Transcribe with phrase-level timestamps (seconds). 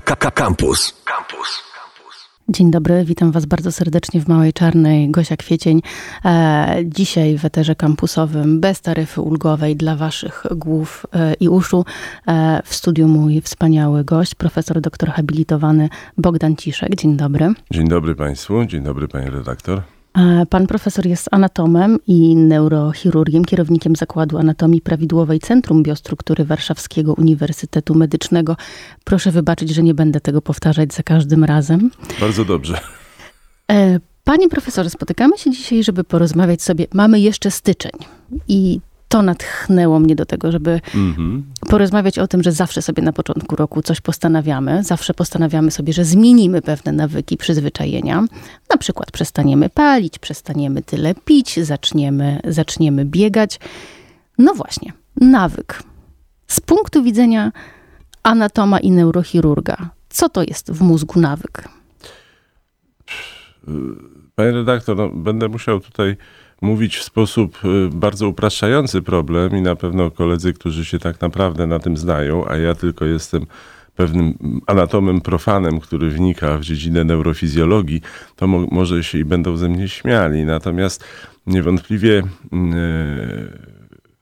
[0.00, 0.94] Campus.
[1.04, 1.62] Campus.
[2.48, 5.10] Dzień dobry, witam Was bardzo serdecznie w Małej Czarnej.
[5.10, 5.82] Gosia Kwiecień.
[6.24, 11.84] E, dzisiaj w eterze kampusowym bez taryfy ulgowej dla Waszych głów e, i uszu.
[12.26, 15.88] E, w studiu mój wspaniały gość, profesor doktor habilitowany
[16.18, 16.94] Bogdan Ciszek.
[16.94, 17.52] Dzień dobry.
[17.70, 19.97] Dzień dobry Państwu, dzień dobry Pani redaktor.
[20.18, 27.94] E, pan profesor jest anatomem i neurochirurgiem, kierownikiem Zakładu Anatomii Prawidłowej Centrum Biostruktury Warszawskiego Uniwersytetu
[27.94, 28.56] Medycznego.
[29.04, 31.90] Proszę wybaczyć, że nie będę tego powtarzać za każdym razem.
[32.20, 32.80] Bardzo dobrze.
[33.70, 36.86] E, panie profesorze, spotykamy się dzisiaj, żeby porozmawiać sobie.
[36.94, 37.92] Mamy jeszcze styczeń
[38.48, 41.42] i to natchnęło mnie do tego, żeby mm-hmm.
[41.68, 44.84] porozmawiać o tym, że zawsze sobie na początku roku coś postanawiamy.
[44.84, 48.24] Zawsze postanawiamy sobie, że zmienimy pewne nawyki, przyzwyczajenia.
[48.70, 53.60] Na przykład przestaniemy palić, przestaniemy tyle pić, zaczniemy, zaczniemy biegać.
[54.38, 55.82] No właśnie, nawyk.
[56.46, 57.52] Z punktu widzenia
[58.22, 61.68] anatoma i neurochirurga, co to jest w mózgu nawyk?
[64.34, 66.16] Panie redaktor, no, będę musiał tutaj
[66.60, 71.66] mówić w sposób y, bardzo upraszczający problem i na pewno koledzy, którzy się tak naprawdę
[71.66, 73.46] na tym znają, a ja tylko jestem
[73.96, 74.34] pewnym
[74.66, 78.00] anatomem profanem, który wnika w dziedzinę neurofizjologii,
[78.36, 80.44] to mo może się i będą ze mnie śmiali.
[80.44, 81.04] Natomiast
[81.46, 82.22] niewątpliwie yy,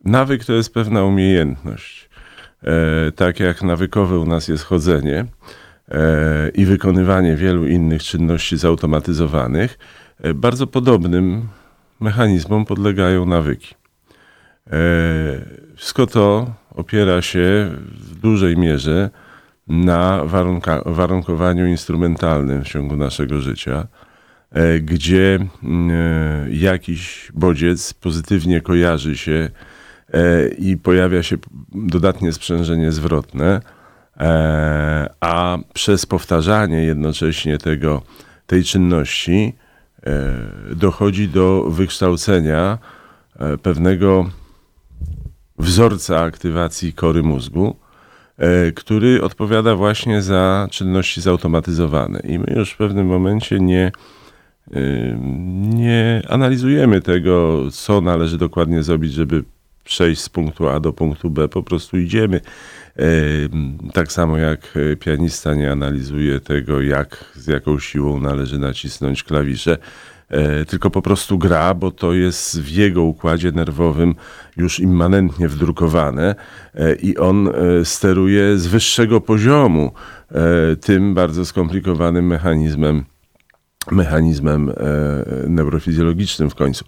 [0.04, 2.08] nawyk to jest pewna umiejętność.
[2.62, 5.24] E, tak jak nawykowe u nas jest chodzenie
[5.88, 9.78] e, i wykonywanie wielu innych czynności zautomatyzowanych,
[10.20, 11.48] e, bardzo podobnym
[12.00, 13.74] mechanizmom podlegają nawyki.
[14.66, 14.78] E,
[15.76, 19.10] wszystko to opiera się w dużej mierze
[19.66, 20.22] na
[20.86, 23.86] warunkowaniu instrumentalnym w ciągu naszego życia,
[24.50, 29.50] e, gdzie mm, e, jakiś bodziec pozytywnie kojarzy się
[30.58, 31.36] i pojawia się
[31.74, 33.60] dodatnie sprzężenie zwrotne,
[35.20, 38.02] a przez powtarzanie jednocześnie tego,
[38.46, 39.54] tej czynności
[40.76, 42.78] dochodzi do wykształcenia
[43.38, 44.30] e, pewnego
[45.58, 47.76] wzorca aktywacji kory mózgu,
[48.38, 52.20] e, który odpowiada właśnie za czynności zautomatyzowane.
[52.20, 53.92] I my już w pewnym momencie nie,
[55.60, 59.44] nie analizujemy tego, co należy dokładnie zrobić, żeby
[59.84, 61.48] przejść z punktu A do punktu B.
[61.48, 62.40] Po prostu idziemy.
[63.92, 69.78] Tak samo jak pianista nie analizuje tego, jak, z jaką siłą należy nacisnąć klawisze,
[70.28, 74.14] e, tylko po prostu gra, bo to jest w jego układzie nerwowym
[74.56, 76.34] już immanentnie wdrukowane
[76.74, 79.92] e, i on e, steruje z wyższego poziomu
[80.80, 83.04] tym bardzo skomplikowanym mechanizmem
[83.90, 84.72] mechanizmem
[85.48, 86.84] neurofizjologicznym w końcu.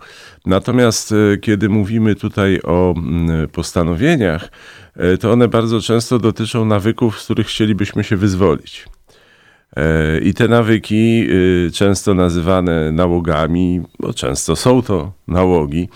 [0.46, 2.94] Natomiast kiedy mówimy tutaj o
[3.52, 4.50] postanowieniach,
[4.87, 4.87] E,
[5.20, 8.86] to one bardzo często dotyczą nawyków, z których chcielibyśmy się wyzwolić.
[9.76, 15.88] E, I te nawyki, y, często nazywane nałogami, bo często są to nałogi,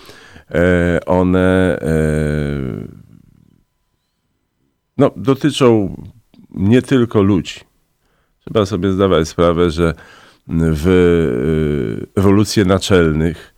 [0.51, 1.79] e, one
[4.97, 5.95] no, dotyczą
[6.49, 7.59] nie tylko ludzi.
[8.39, 9.93] Trzeba sobie zdawać sprawę, że
[10.47, 10.85] w
[12.15, 13.52] ewolucji naczelnych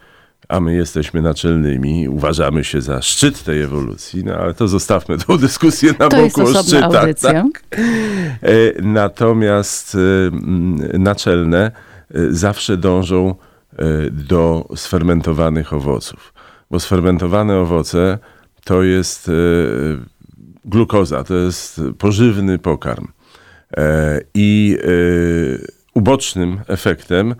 [0.50, 5.38] a my jesteśmy naczelnymi, uważamy się za szczyt tej ewolucji, no ale to zostawmy tą
[5.38, 7.14] dyskusję na to boku o szczytach.
[7.22, 7.46] Tak?
[7.76, 11.72] E, natomiast e, naczelne
[12.12, 13.36] e, zawsze dążą
[14.12, 16.34] do sfermentowanych owoców,
[16.72, 18.20] bo sfermentowane owoce
[18.64, 19.32] to jest
[20.66, 23.08] glukoza, to jest pożywny pokarm.
[24.34, 24.78] I
[25.94, 27.36] ubocznym efektem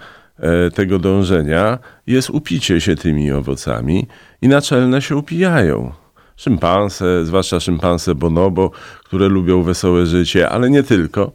[0.74, 4.08] tego dążenia jest upicie się tymi owocami
[4.42, 5.92] i naczelne się upijają.
[6.36, 8.72] Szympanse, zwłaszcza szympanse bonobo,
[9.04, 11.32] które lubią wesołe życie, ale nie tylko.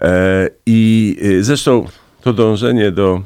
[0.00, 1.86] E, I e, zresztą
[2.20, 3.22] to dążenie do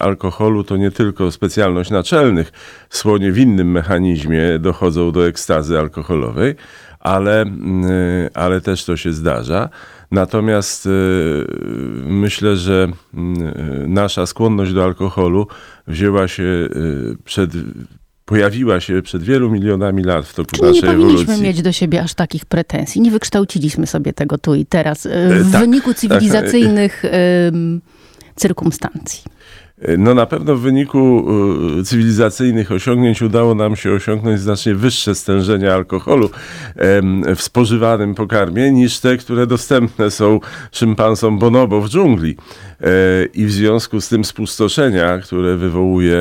[0.00, 2.52] alkoholu to nie tylko specjalność naczelnych.
[2.90, 6.54] Słonie w innym mechanizmie dochodzą do ekstazy alkoholowej,
[7.00, 7.44] ale,
[8.34, 9.68] ale też to się zdarza.
[10.10, 10.90] Natomiast y,
[12.04, 13.18] myślę, że y,
[13.88, 15.46] nasza skłonność do alkoholu
[15.86, 17.50] wzięła się y, przed
[18.24, 20.96] pojawiła się przed wielu milionami lat w toku Czyli naszej ewolucji.
[20.98, 21.46] nie powinniśmy ewolucji.
[21.46, 23.00] mieć do siebie aż takich pretensji.
[23.00, 25.08] Nie wykształciliśmy sobie tego tu i teraz
[25.40, 25.98] w tak, wyniku tak.
[25.98, 27.10] cywilizacyjnych tak.
[28.34, 29.22] cyrkumstancji.
[29.98, 31.26] No na pewno w wyniku
[31.80, 36.30] y, cywilizacyjnych osiągnięć udało nam się osiągnąć znacznie wyższe stężenia alkoholu
[37.36, 40.40] w spożywanym pokarmie niż te, które dostępne są
[40.72, 42.36] szympansom bonobo w dżungli.
[42.80, 42.88] E,
[43.34, 46.18] I w związku z tym spustoszenia, które wywołuje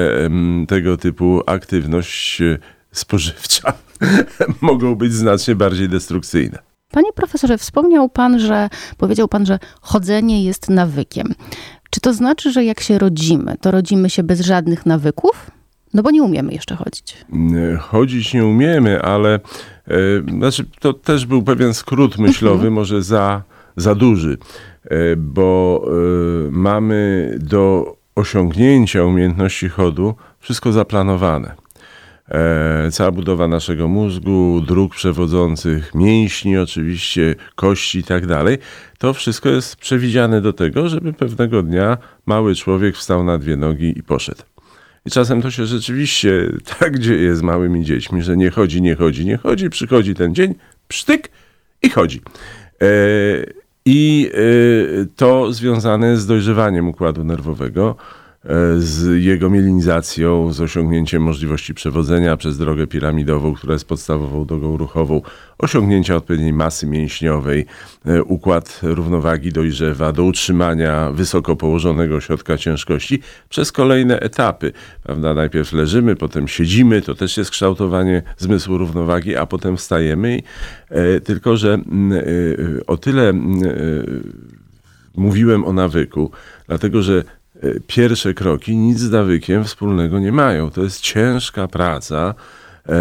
[0.67, 2.57] tego typu aktywność e,
[2.91, 3.73] spożywcza,
[4.61, 6.59] mogą być znacznie bardziej destrukcyjne.
[6.91, 11.33] Panie profesorze, wspomniał pan, że powiedział pan, że chodzenie jest nawykiem.
[11.97, 15.51] Czy to znaczy, że jak się rodzimy, to rodzimy się bez żadnych nawyków?
[15.93, 17.17] No bo nie umiemy jeszcze chodzić.
[17.79, 19.39] Chodzić nie umiemy, ale e,
[20.37, 22.73] znaczy to też był pewien skrót myślowy, mhm.
[22.73, 23.43] może za,
[23.75, 24.37] za duży,
[24.83, 25.91] e, bo e,
[26.51, 31.55] mamy do osiągnięcia umiejętności chodu wszystko zaplanowane.
[32.31, 38.57] E, cała budowa naszego mózgu, dróg przewodzących, mięśni oczywiście, kości i tak dalej,
[38.97, 43.99] to wszystko jest przewidziane do tego, żeby pewnego dnia mały człowiek wstał na dwie nogi
[43.99, 44.41] i poszedł.
[45.05, 49.25] I czasem to się rzeczywiście tak dzieje z małymi dziećmi, że nie chodzi, nie chodzi,
[49.25, 50.55] nie chodzi, przychodzi ten dzień,
[50.87, 51.29] psztyk
[51.81, 52.21] i chodzi.
[52.81, 52.87] E,
[53.85, 57.95] I e, to związane z dojrzewaniem układu nerwowego
[58.77, 65.21] z jego mielinizacją, z osiągnięciem możliwości przewodzenia przez drogę piramidową, która jest podstawową drogą ruchową,
[65.57, 67.65] osiągnięcia odpowiedniej masy mięśniowej,
[68.05, 73.19] e, układ równowagi dojrzewa do utrzymania wysoko położonego środka ciężkości
[73.49, 74.71] przez kolejne etapy.
[75.03, 75.33] Prawda?
[75.33, 80.41] Najpierw leżymy, potem siedzimy, to też jest kształtowanie zmysłu równowagi, a potem wstajemy.
[80.89, 81.79] E, tylko, że
[82.87, 83.33] o tyle
[85.15, 86.31] mówiłem o nawyku,
[86.67, 87.36] dlatego że E,
[87.87, 90.69] pierwsze kroki nic z nawykiem wspólnego nie mają.
[90.69, 92.33] To jest ciężka praca,
[92.89, 92.93] e,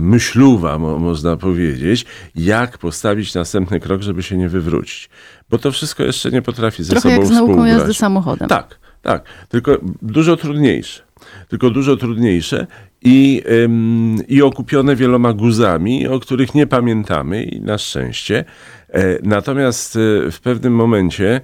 [0.00, 5.10] myśluwa, mo, można powiedzieć, jak postawić następny krok, żeby się nie wywrócić.
[5.50, 8.48] Bo to wszystko jeszcze nie potrafi ze Trochę sobą jak z nauką jazdy samochodem.
[8.48, 9.24] Tak, tak.
[9.48, 11.02] Tylko dużo trudniejsze.
[11.48, 12.66] Tylko dużo trudniejsze
[13.02, 18.44] i, ym, i okupione wieloma guzami, o których nie pamiętamy i na szczęście.
[18.88, 21.40] E, natomiast e, w pewnym momencie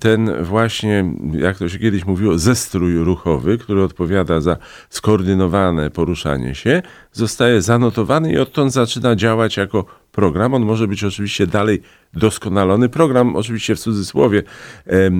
[0.00, 4.56] ten właśnie, jak to się kiedyś mówiło, zestrój ruchowy, który odpowiada za
[4.90, 6.82] skoordynowane poruszanie się,
[7.12, 10.54] zostaje zanotowany i odtąd zaczyna działać jako program.
[10.54, 11.82] On może być oczywiście dalej
[12.14, 12.88] doskonalony.
[12.88, 14.42] Program, oczywiście w cudzysłowie,
[14.86, 15.10] e,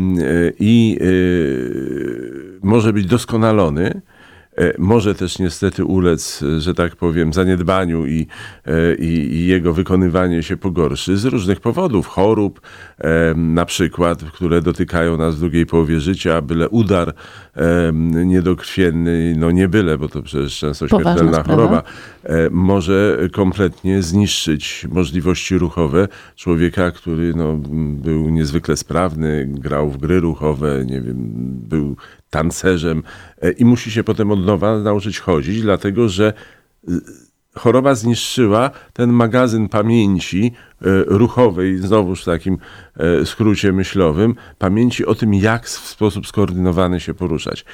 [0.61, 0.99] i
[2.63, 4.01] może być doskonalony
[4.79, 8.27] może też niestety ulec, e, że tak powiem, zaniedbaniu i,
[8.67, 12.61] e, i, i, jego wykonywanie się pogorszy z różnych powodów, chorób
[13.37, 17.15] na przykład, które dotykają nas w drugiej połowie życia, byle udar
[18.27, 21.83] niedokrwienny, no nie byle, bo to przecież często śmiertelna choroba,
[22.51, 27.57] może kompletnie zniszczyć możliwości ruchowe człowieka, który no,
[28.03, 31.17] był niezwykle sprawny, grał w gry ruchowe, nie wiem,
[31.69, 31.97] był
[32.31, 33.03] tancerzem
[33.43, 36.33] e, i musi się potem od nowa nauczyć chodzić, dlatego że
[36.89, 36.93] e,
[37.55, 40.53] choroba zniszczyła ten magazyn pamięci
[40.83, 42.59] e, ruchowej, znowuż w takim
[43.25, 47.65] skrócie myślowym, pamięci o tym, jak w sposób skoordynowany się poruszać.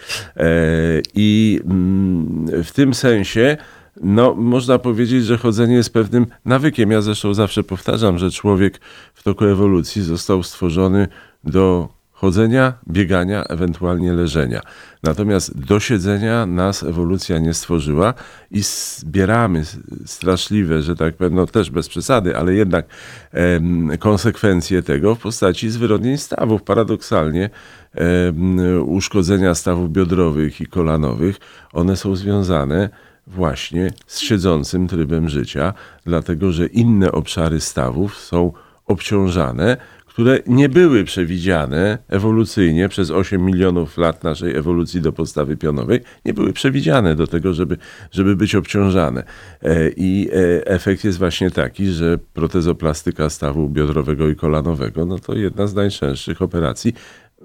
[1.15, 3.57] I mm, w tym sensie
[4.03, 6.91] no, można powiedzieć, że chodzenie jest pewnym nawykiem.
[6.91, 8.81] Ja zresztą zawsze powtarzam, że człowiek
[9.15, 11.09] w toku ewolucji został stworzony
[11.45, 14.61] do chodzenia, biegania, ewentualnie leżenia.
[15.03, 18.15] Natomiast do siedzenia nas ewolucja nie stworzyła
[18.51, 19.63] i zbieramy
[20.07, 22.87] straszliwe, że tak powiem, no też bez przesady, ale jednak
[23.33, 26.63] e, konsekwencje tego w postaci zwyrodnień stawów.
[26.63, 27.51] Paradoksalnie
[27.95, 31.37] e, uszkodzenia stawów biodrowych i kolanowych,
[31.73, 32.89] one są związane
[33.27, 35.75] właśnie z siedzącym trybem życia,
[36.05, 38.53] dlatego że inne obszary stawów są
[38.87, 39.77] obciążane,
[40.17, 46.35] które nie były przewidziane ewolucyjnie przez 8 milionów lat naszej ewolucji do podstawy pionowej, nie
[46.35, 47.77] były przewidziane do tego, żeby,
[48.11, 49.25] żeby być obciążane.
[49.63, 55.35] E, I e, efekt jest właśnie taki, że protezoplastyka stawu biodrowego i kolanowego, no to
[55.35, 56.95] jedna z najczęstszych operacji,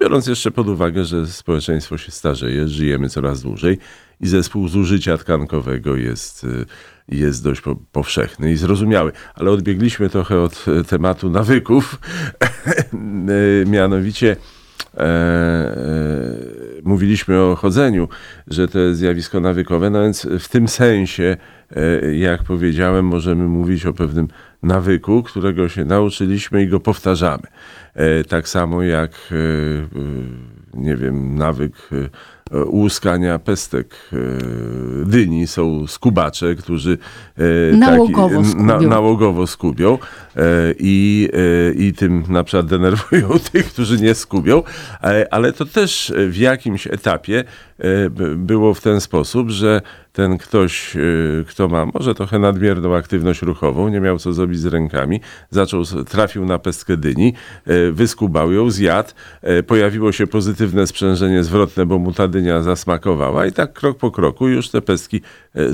[0.01, 3.77] biorąc jeszcze pod uwagę, że społeczeństwo się starzeje, żyjemy coraz dłużej
[4.21, 6.47] i zespół zużycia tkankowego jest e,
[7.11, 9.11] jest dość po, powszechny i zrozumiały.
[9.35, 11.95] Ale odbiegliśmy trochę od e, tematu nawyków.
[13.63, 14.35] E, mianowicie
[14.97, 15.71] e, e,
[16.83, 18.07] mówiliśmy o chodzeniu,
[18.47, 21.37] że to jest zjawisko nawykowe, no więc w tym sensie,
[21.75, 24.27] e, jak powiedziałem, możemy mówić o pewnym
[24.63, 27.43] nawyku, którego się nauczyliśmy i go powtarzamy.
[27.93, 29.11] E, tak samo jak,
[30.73, 31.89] nie wiem, nawyk
[32.51, 34.17] łuskania pestek e,
[35.05, 36.97] dyni są skubacze, którzy
[37.71, 38.65] e, nałogowo, taki, skubią.
[38.65, 39.97] Na, nałogowo skubią
[40.35, 40.41] e,
[40.79, 41.29] i,
[41.75, 44.63] i tym na przykład denerwują tych, którzy nie skubią,
[45.31, 47.43] ale to też w jakimś etapie
[48.35, 49.81] było w ten sposób, że
[50.13, 54.65] ten ktoś, y, kto ma może trochę nadmierną aktywność ruchową, nie miał co zrobić z
[54.65, 57.33] rękami, zaczął, trafił na pestkę dyni,
[57.67, 59.09] y, wyskubał ją, zjadł,
[59.67, 64.47] pojawiło się pozytywne sprzężenie zwrotne, bo mu ta dynia zasmakowała i tak krok po kroku
[64.47, 65.21] już te pestki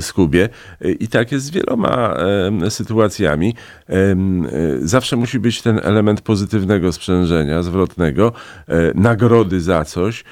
[0.00, 0.48] skubie.
[1.00, 2.16] I tak jest z wieloma
[2.68, 3.54] sytuacjami.
[4.80, 8.32] Zawsze musi być ten element pozytywnego sprzężenia, zwrotnego,
[8.94, 10.24] nagrody za coś,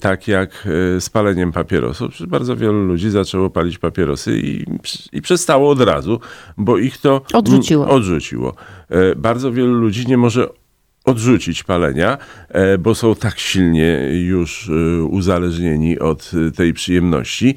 [0.00, 0.68] tak jak
[1.00, 2.10] spaleniem papierosów.
[2.28, 4.64] Bardzo wielu ludzi zaczęło palić papierosy i,
[5.12, 6.20] i przestało od razu,
[6.56, 7.88] bo ich to odrzuciło.
[7.88, 8.54] odrzuciło.
[8.88, 10.48] E, bardzo wielu ludzi nie może
[11.04, 17.56] odrzucić palenia, e, bo są tak silnie już e, uzależnieni od tej przyjemności.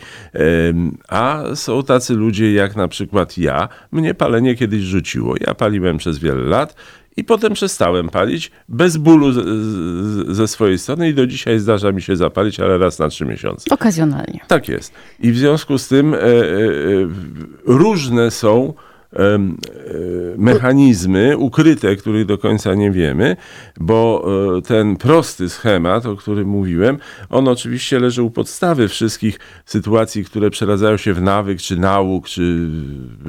[1.08, 3.70] A są tacy ludzie jak na przykład ja.
[3.92, 5.36] Mnie palenie kiedyś rzuciło.
[5.48, 6.76] Ja paliłem przez wiele lat
[7.18, 11.92] i potem przestałem palić bez bólu z, z, ze swojej strony i do dzisiaj zdarza
[11.92, 13.70] mi się zapalić, ale raz na trzy miesiące.
[13.70, 14.40] Okazjonalnie.
[14.48, 14.94] Tak jest.
[15.20, 16.22] I w związku z tym e, e,
[17.66, 18.74] różne są
[19.14, 19.40] e,
[20.38, 23.36] mechanizmy ukryte, których do końca nie wiemy,
[23.80, 24.26] bo
[24.58, 26.98] e, ten prosty schemat, o którym mówiłem,
[27.30, 32.70] on oczywiście leży u podstawy wszystkich sytuacji, które przeradzają się w nawyk, czy nauk, czy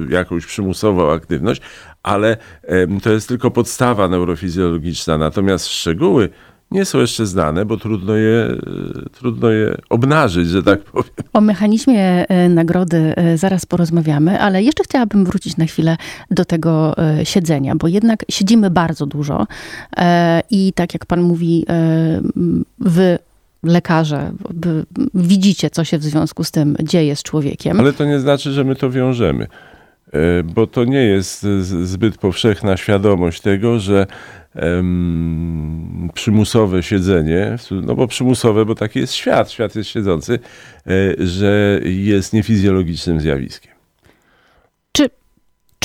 [0.09, 1.61] jakąś przymusową aktywność,
[2.05, 2.37] ale
[3.03, 6.29] to jest tylko podstawa neurofizjologiczna, natomiast szczegóły
[6.71, 11.11] nie są jeszcze znane, bo trudno je, e, trudno je obnażyć, że tak powiem.
[11.33, 15.97] O mechanizmie e, nagrody e, zaraz porozmawiamy, ale jeszcze chciałabym wrócić na chwilę
[16.31, 19.47] do tego siedzenia, bo jednak siedzimy bardzo dużo
[20.51, 21.65] i tak jak pan mówi,
[22.79, 23.19] wy
[23.63, 24.31] lekarze,
[25.13, 27.79] widzicie, co się w związku z tym dzieje z człowiekiem.
[27.79, 29.47] Ale to nie znaczy, że my to wiążemy.
[30.15, 31.41] E, bo to nie jest
[31.83, 34.07] zbyt powszechna świadomość tego, że
[34.55, 40.39] um, przymusowe siedzenie, no bo przymusowe, bo taki jest świat, świat jest siedzący,
[40.87, 40.91] e,
[41.25, 43.71] że jest niefizjologicznym zjawiskiem.
[44.91, 45.09] Czy,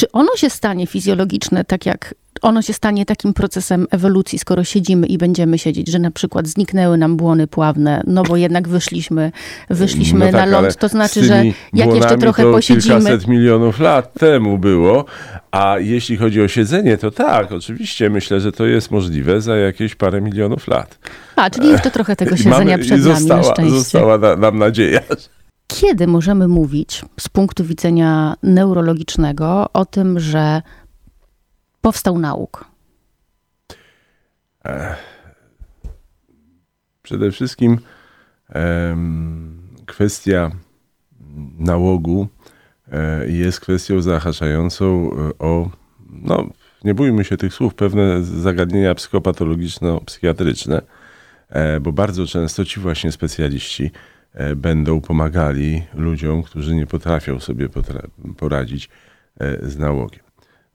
[0.00, 5.06] czy ono się stanie fizjologiczne, tak jak ono się stanie takim procesem ewolucji, skoro siedzimy
[5.06, 9.32] i będziemy siedzieć, że na przykład zniknęły nam błony pławne, no bo jednak wyszliśmy,
[9.70, 12.96] wyszliśmy no tak, na ląd, to znaczy, że jak jeszcze trochę to posiedzimy...
[12.96, 15.04] kilkaset milionów lat temu było,
[15.50, 19.94] a jeśli chodzi o siedzenie, to tak, oczywiście myślę, że to jest możliwe za jakieś
[19.94, 20.98] parę milionów lat.
[21.36, 23.78] A, czyli jeszcze trochę tego siedzenia Mamy, przed została, nami, na szczęście.
[23.78, 25.00] Została na, nam nadzieja.
[25.70, 30.62] Kiedy możemy mówić z punktu widzenia neurologicznego o tym, że
[31.80, 32.64] powstał nauk?
[37.02, 37.78] Przede wszystkim
[39.86, 40.50] kwestia
[41.58, 42.28] nałogu
[42.92, 45.70] e, jest kwestią zahaczającą e, o,
[46.10, 46.48] no
[46.84, 50.82] nie bójmy się tych słów, pewne zagadnienia psychopatologiczno-psychiatryczne,
[51.48, 53.90] e, bo bardzo często ci właśnie specjaliści
[54.56, 57.68] będą pomagali ludziom, którzy nie potrafią sobie
[58.36, 58.88] poradzić
[59.62, 60.30] z nałogiem.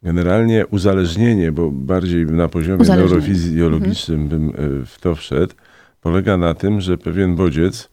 [0.05, 4.29] Generalnie uzależnienie, bo bardziej na poziomie neurofizjologicznym mhm.
[4.29, 5.53] bym e, w to wszedł,
[6.01, 7.89] polega na tym, że pewien bodziec,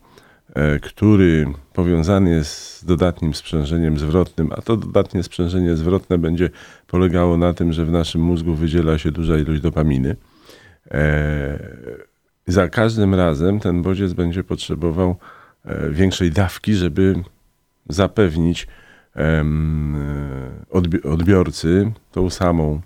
[0.54, 6.50] e, który powiązany jest z dodatnim sprzężeniem zwrotnym, a to dodatnie sprzężenie zwrotne będzie
[6.86, 10.16] polegało na tym, że w naszym mózgu wydziela się duża ilość dopaminy.
[10.90, 11.58] E,
[12.46, 15.16] za każdym razem ten bodziec będzie potrzebował
[15.90, 17.14] większej dawki, żeby
[17.88, 18.66] zapewnić
[21.04, 22.80] odbiorcy tą samą,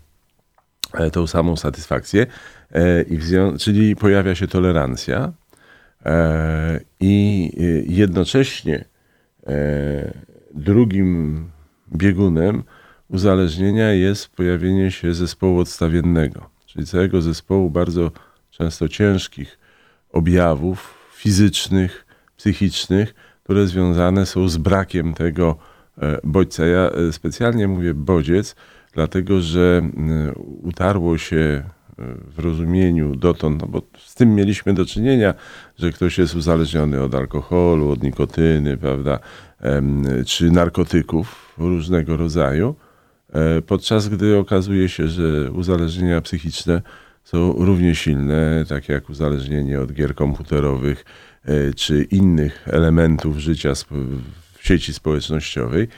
[0.94, 2.26] e, tą samą satysfakcję,
[2.72, 3.18] e, i
[3.58, 5.32] czyli pojawia się tolerancja
[6.06, 7.50] e, i
[7.88, 8.84] jednocześnie
[10.54, 11.50] drugim
[11.94, 12.62] biegunem
[13.08, 18.10] uzależnienia jest pojawienie się zespołu odstawiennego, czyli całego zespołu bardzo
[18.50, 19.58] często ciężkich
[20.12, 22.05] objawów fizycznych,
[22.36, 23.14] psychicznych,
[23.44, 25.58] które związane są z brakiem tego
[26.02, 26.66] E, bodźca.
[26.66, 28.56] Ja e, specjalnie mówię bodziec,
[28.92, 29.82] dlatego że
[30.62, 31.64] utarło się e,
[32.36, 35.34] w rozumieniu dotąd, no bo z tym mieliśmy do czynienia,
[35.78, 39.18] że ktoś jest uzależniony od alkoholu, od nikotyny, prawda,
[40.26, 42.74] czy narkotyków różnego rodzaju,
[43.66, 46.82] podczas gdy okazuje się, że uzależnienia psychiczne
[47.26, 51.04] są równie silne, tak jak uzależnienie od gier komputerowych
[51.76, 53.72] czy innych elementów życia
[54.60, 55.88] sieci społecznościowej.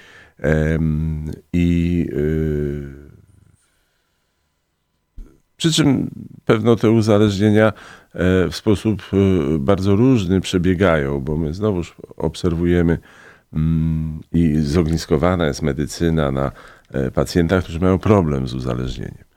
[1.53, 3.09] I y,
[5.59, 6.11] przy czym
[6.45, 7.73] pewno te uzależnienia e,
[8.49, 12.99] w sposób e, bardzo różny przebiegają, bo my znowuż obserwujemy
[13.53, 16.53] mm, i zogniskowana jest medycyna na
[16.91, 19.28] e, pacjentach, którzy mają problem z uzależnieniem.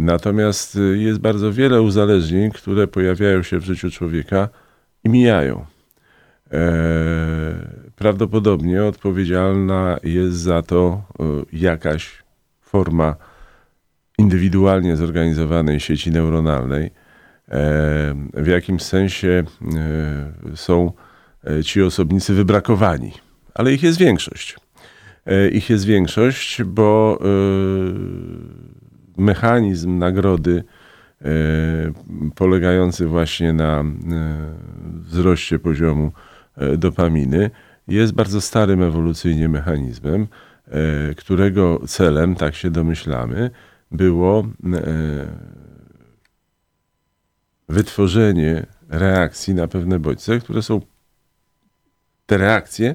[0.00, 4.48] Natomiast jest bardzo wiele uzależnień, które pojawiają się w życiu człowieka
[5.04, 5.66] i mijają.
[7.96, 11.02] Prawdopodobnie odpowiedzialna jest za to
[11.52, 12.22] jakaś
[12.60, 13.16] forma
[14.18, 16.90] indywidualnie zorganizowanej sieci neuronalnej.
[18.34, 19.44] W jakimś sensie
[20.54, 20.92] są
[21.64, 23.12] ci osobnicy wybrakowani,
[23.54, 24.56] ale ich jest większość.
[25.52, 27.18] Ich jest większość, bo
[29.16, 30.64] mechanizm nagrody
[31.22, 31.26] e,
[32.34, 33.84] polegający właśnie na e,
[34.84, 36.12] wzroście poziomu
[36.56, 37.50] e, dopaminy
[37.88, 40.26] jest bardzo starym ewolucyjnie mechanizmem,
[41.16, 43.50] którego celem, tak się domyślamy,
[43.90, 44.46] było
[47.68, 50.80] wytworzenie reakcji na pewne bodźce, które są
[52.26, 52.94] te reakcje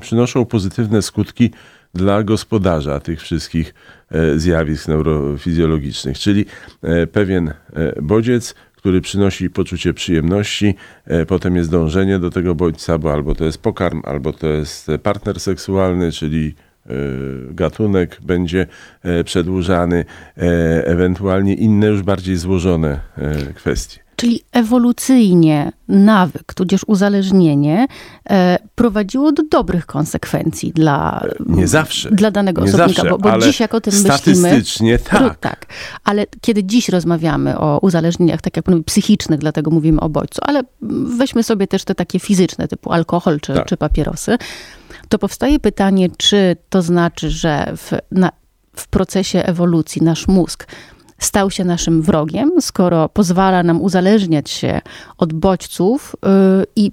[0.00, 1.50] przynoszą pozytywne skutki
[1.94, 3.74] dla gospodarza tych wszystkich
[4.10, 6.44] e, zjawisk neurofizjologicznych, czyli
[6.82, 7.54] e, pewien e,
[8.02, 10.74] bodziec, który przynosi poczucie przyjemności,
[11.28, 15.40] potem jest dążenie do tego bodźca, bo albo to jest pokarm, albo to jest partner
[15.40, 16.54] seksualny, czyli
[17.50, 18.66] gatunek będzie
[19.24, 20.04] przedłużany,
[20.84, 23.00] ewentualnie inne już bardziej złożone
[23.54, 24.01] kwestie.
[24.22, 27.86] Czyli ewolucyjnie nawyk, tudzież uzależnienie
[28.30, 33.02] e, prowadziło do dobrych konsekwencji dla, nie zawsze, dla danego nie osobnika.
[33.02, 34.98] Zawsze, bo, bo dziś jak o tym statystycznie myślimy...
[34.98, 35.38] tak.
[35.38, 35.66] tak.
[36.04, 40.62] Ale kiedy dziś rozmawiamy o uzależnieniach, tak jak mówię, psychicznych, dlatego mówimy o bodźcu, ale
[41.18, 43.66] weźmy sobie też te takie fizyczne, typu alkohol czy, tak.
[43.66, 44.38] czy papierosy,
[45.08, 48.30] to powstaje pytanie, czy to znaczy, że w, na,
[48.76, 50.66] w procesie ewolucji nasz mózg
[51.24, 54.80] stał się naszym wrogiem, skoro pozwala nam uzależniać się
[55.18, 56.92] od bodźców yy, i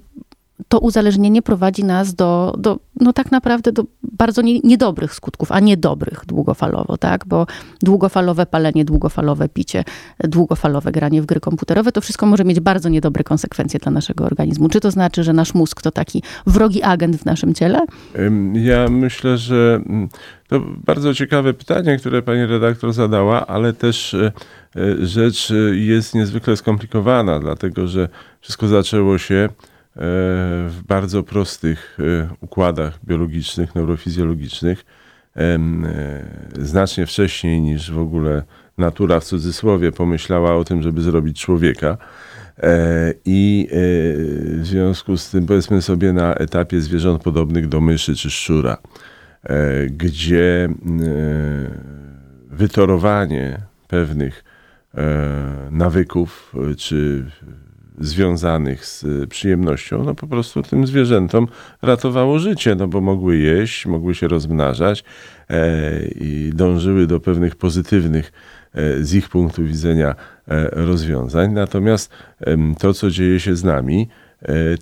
[0.68, 5.60] to uzależnienie prowadzi nas do, do no tak naprawdę do bardzo nie, niedobrych skutków, a
[5.60, 7.26] nie dobrych długofalowo, tak?
[7.26, 7.46] Bo
[7.82, 9.84] długofalowe palenie, długofalowe picie,
[10.24, 14.68] długofalowe granie w gry komputerowe, to wszystko może mieć bardzo niedobre konsekwencje dla naszego organizmu.
[14.68, 17.80] Czy to znaczy, że nasz mózg to taki wrogi agent w naszym ciele?
[18.52, 20.08] Ja myślę, że mm,
[20.48, 24.32] to bardzo ciekawe pytanie, które pani redaktor zadała, ale też e,
[24.76, 28.08] e, rzecz jest niezwykle skomplikowana, dlatego że
[28.40, 29.48] wszystko zaczęło się
[30.00, 34.84] w bardzo prostych e, układach biologicznych, neurofizjologicznych,
[35.36, 35.58] e,
[36.58, 38.42] znacznie wcześniej niż w ogóle
[38.78, 41.98] natura w cudzysłowie pomyślała o tym, żeby zrobić człowieka.
[42.58, 43.68] E, I
[44.60, 48.76] w związku z tym, powiedzmy sobie, na etapie zwierząt podobnych do myszy czy szczura,
[49.90, 50.68] gdzie
[52.50, 54.44] wytorowanie pewnych
[55.70, 57.24] nawyków czy
[58.00, 61.48] związanych z przyjemnością, no po prostu tym zwierzętom
[61.82, 65.04] ratowało życie, no bo mogły jeść, mogły się rozmnażać
[65.50, 68.32] e, i dążyły do pewnych pozytywnych
[68.74, 70.14] e, z ich punktu widzenia
[70.48, 71.52] e, rozwiązań.
[71.52, 72.12] Natomiast
[72.78, 74.08] to, co dzieje się z nami,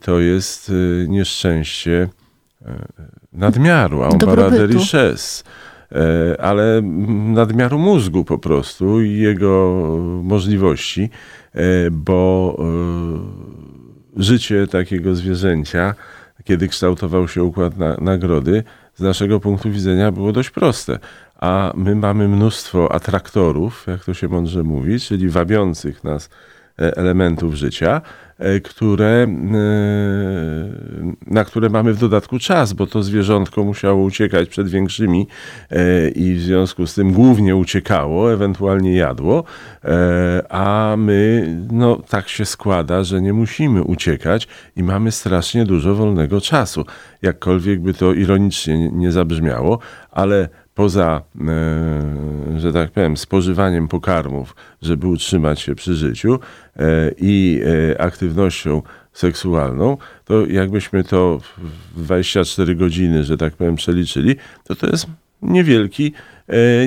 [0.02, 2.08] to jest e, nieszczęście
[3.32, 5.44] nadmiaru, a on de richesse
[6.38, 6.82] ale
[7.28, 9.76] nadmiaru mózgu po prostu i jego
[10.22, 11.10] możliwości.
[11.54, 15.94] E, bo e, życie takiego zwierzęcia,
[16.44, 20.98] kiedy kształtował się układ na, nagrody, z naszego punktu widzenia było dość proste.
[21.40, 27.54] A my mamy mnóstwo atraktorów, jak to się mądrze mówi, czyli wabiących nas E, elementów
[27.54, 28.00] życia,
[28.38, 29.28] e, które, e,
[31.26, 35.26] na które mamy w dodatku czas, bo to zwierzątko musiało uciekać przed większymi
[36.14, 39.44] i w związku z tym głównie uciekało, ewentualnie jadło,
[40.48, 46.40] a my, no tak się składa, że nie musimy uciekać i mamy strasznie dużo wolnego
[46.40, 46.84] czasu.
[47.22, 49.78] Jakkolwiek by to ironicznie nie zabrzmiało,
[50.10, 56.38] ale poza, e, że tak powiem, spożywaniem pokarmów, żeby utrzymać się przy życiu
[56.76, 57.60] e, i
[57.92, 61.40] e, aktywnością seksualną, to jakbyśmy to
[61.94, 65.06] w 24 godziny, że tak powiem, przeliczyli, to to jest
[65.42, 66.12] niewielki,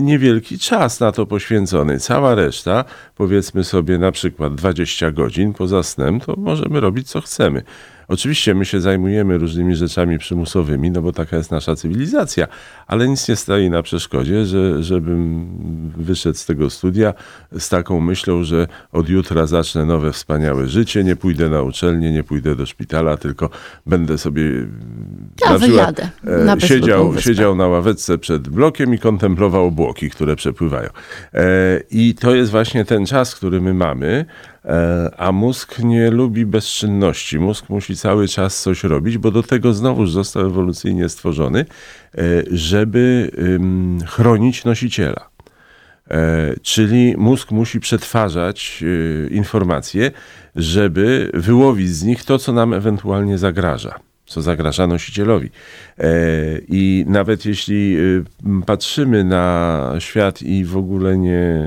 [0.02, 2.00] niewielki czas na to poświęcony.
[2.00, 7.64] Cała reszta, powiedzmy sobie na przykład 20 godzin poza snem, to możemy robić co chcemy.
[8.12, 12.48] Oczywiście my się zajmujemy różnymi rzeczami przymusowymi, no bo taka jest nasza cywilizacja,
[12.88, 15.48] ale nic nie stoi na przeszkodzie, że, żebym
[15.98, 17.14] wyszedł z tego studia
[17.60, 22.24] z taką myślą, że od jutra zacznę nowe, wspaniałe życie, nie pójdę na uczelnię, nie
[22.24, 23.50] pójdę do szpitala, tylko
[23.86, 24.44] będę sobie
[25.46, 30.36] ja na wyjadę na e, siedział, siedział na ławeczce przed blokiem i kontemplował obłoki, które
[30.36, 30.90] przepływają.
[31.34, 31.44] E,
[31.92, 34.26] I to jest właśnie ten czas, który my mamy,
[34.66, 37.40] E, a mózg nie lubi bezczynności.
[37.40, 41.66] Mózg musi cały czas coś robić, bo do tego znowuż został ewolucyjnie stworzony,
[42.52, 43.32] żeby
[44.08, 45.30] chronić nosiciela.
[46.62, 48.84] Czyli mózg musi przetwarzać
[49.32, 50.12] informacje,
[50.56, 54.11] żeby wyłowić z nich to, co nam ewentualnie zagraża.
[54.32, 55.50] Co zagraża nosicielowi.
[55.98, 56.10] E,
[56.68, 58.24] I nawet jeśli y,
[58.66, 61.64] patrzymy na świat i w ogóle nie,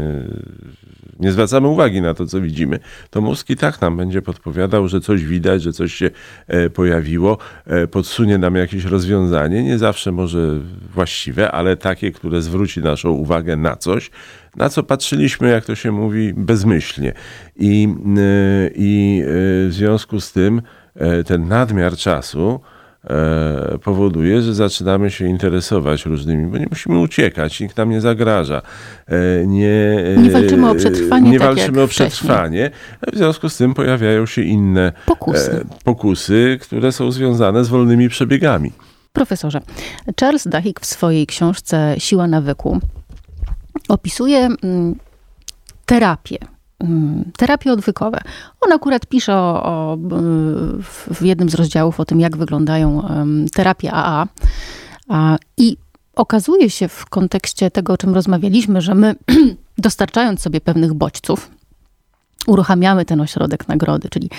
[1.20, 2.78] nie zwracamy uwagi na to, co widzimy,
[3.10, 6.10] to mózg i tak nam będzie podpowiadał, że coś widać, że coś się
[6.46, 10.60] e, pojawiło, e, podsunie nam jakieś rozwiązanie, nie zawsze może
[10.94, 14.10] właściwe, ale takie, które zwróci naszą uwagę na coś,
[14.56, 17.12] na co patrzyliśmy, jak to się mówi, bezmyślnie.
[17.56, 17.88] I,
[18.74, 20.62] i w związku z tym
[21.24, 22.60] ten nadmiar czasu,
[23.10, 28.62] E, powoduje, że zaczynamy się interesować różnymi, bo nie musimy uciekać, nikt nam nie zagraża.
[29.06, 31.30] E, nie, nie walczymy o przetrwanie.
[31.30, 32.70] Nie tak walczymy o przetrwanie.
[33.12, 35.66] W związku z tym pojawiają się inne pokusy.
[35.84, 38.72] pokusy, które są związane z wolnymi przebiegami.
[39.12, 39.60] Profesorze,
[40.20, 42.80] Charles Duhigg w swojej książce Siła nawyku
[43.88, 44.94] opisuje mm,
[45.86, 46.38] terapię
[47.36, 48.20] terapie odwykowe.
[48.60, 49.98] On akurat pisze o, o,
[51.14, 53.08] w jednym z rozdziałów o tym, jak wyglądają
[53.52, 54.26] terapie AA.
[55.56, 55.76] I
[56.16, 59.14] okazuje się w kontekście tego, o czym rozmawialiśmy, że my
[59.78, 61.50] dostarczając sobie pewnych bodźców,
[62.46, 64.30] uruchamiamy ten ośrodek nagrody, czyli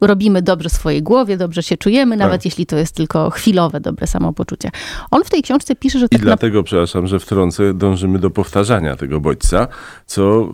[0.00, 2.44] robimy dobrze swojej głowie, dobrze się czujemy, nawet tak.
[2.44, 4.70] jeśli to jest tylko chwilowe dobre samopoczucie.
[5.10, 6.06] On w tej książce pisze, że...
[6.06, 6.62] I tak dlatego, na...
[6.62, 9.68] przepraszam, że wtrącę, dążymy do powtarzania tego bodźca,
[10.06, 10.48] co...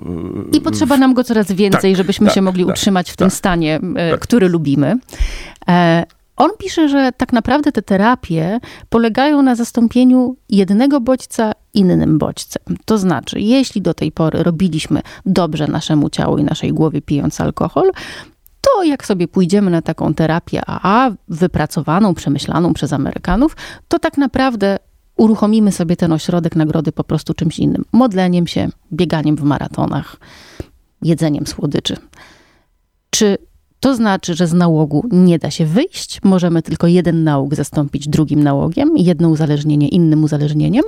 [0.52, 3.28] I potrzeba nam go coraz więcej, tak, żebyśmy tak, się mogli tak, utrzymać w tym
[3.28, 3.36] tak.
[3.36, 4.20] stanie, e, tak.
[4.20, 4.98] który lubimy.
[5.68, 6.04] E,
[6.36, 12.62] on pisze, że tak naprawdę te terapie polegają na zastąpieniu jednego bodźca innym bodźcem.
[12.84, 17.90] To znaczy, jeśli do tej pory robiliśmy dobrze naszemu ciału i naszej głowie pijąc alkohol,
[18.66, 23.56] to jak sobie pójdziemy na taką terapię AA, wypracowaną, przemyślaną przez Amerykanów,
[23.88, 24.78] to tak naprawdę
[25.16, 27.84] uruchomimy sobie ten ośrodek nagrody po prostu czymś innym.
[27.92, 30.16] Modleniem się, bieganiem w maratonach,
[31.02, 31.96] jedzeniem słodyczy.
[33.10, 33.38] Czy
[33.80, 36.20] to znaczy, że z nałogu nie da się wyjść?
[36.24, 40.84] Możemy tylko jeden nałóg zastąpić drugim nałogiem, jedno uzależnienie innym uzależnieniem?